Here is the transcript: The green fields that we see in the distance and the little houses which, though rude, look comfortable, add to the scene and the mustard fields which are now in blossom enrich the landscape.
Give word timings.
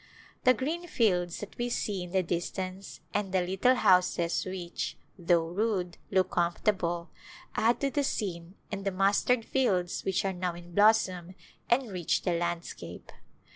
The 0.45 0.55
green 0.55 0.87
fields 0.87 1.41
that 1.41 1.55
we 1.59 1.69
see 1.69 2.01
in 2.01 2.09
the 2.11 2.23
distance 2.23 3.01
and 3.13 3.31
the 3.31 3.41
little 3.43 3.75
houses 3.75 4.43
which, 4.45 4.97
though 5.15 5.45
rude, 5.45 5.99
look 6.09 6.31
comfortable, 6.31 7.11
add 7.55 7.79
to 7.81 7.91
the 7.91 8.03
scene 8.03 8.55
and 8.71 8.83
the 8.83 8.89
mustard 8.89 9.45
fields 9.45 10.03
which 10.03 10.25
are 10.25 10.33
now 10.33 10.55
in 10.55 10.73
blossom 10.73 11.35
enrich 11.69 12.23
the 12.23 12.33
landscape. 12.33 13.11